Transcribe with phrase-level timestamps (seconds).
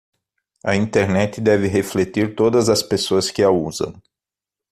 [0.63, 4.01] A Internet deve refletir todas as pessoas que a usam